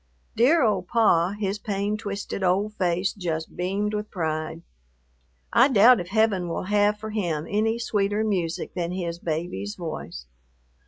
[0.35, 4.63] Dear old "Pa," his pain twisted old face just beamed with pride.
[5.53, 10.25] I doubt if heaven will have for him any sweeter music than his "baby's" voice.